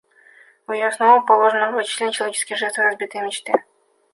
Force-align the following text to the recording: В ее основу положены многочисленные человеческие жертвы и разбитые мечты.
В 0.65 0.71
ее 0.71 0.87
основу 0.87 1.23
положены 1.27 1.67
многочисленные 1.67 2.11
человеческие 2.11 2.57
жертвы 2.57 2.81
и 2.85 2.87
разбитые 2.87 3.23
мечты. 3.23 3.53